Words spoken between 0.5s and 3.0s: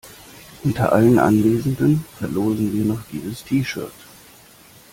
Unter allen Anwesenden verlosen wir